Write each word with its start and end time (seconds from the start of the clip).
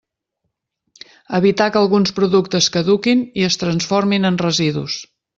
Evitar 1.39 1.67
que 1.75 1.77
alguns 1.81 2.13
productes 2.19 2.69
caduquin 2.77 3.21
i 3.41 3.45
es 3.49 3.59
transformin 3.65 4.25
en 4.31 4.41
residus. 4.45 4.97